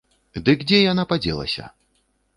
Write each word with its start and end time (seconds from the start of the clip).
Дык 0.47 0.63
дзе 0.71 0.79
яна 0.91 1.03
падзелася? 1.13 1.71